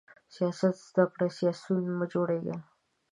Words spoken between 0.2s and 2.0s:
سیاست زده کړئ، سیاسیون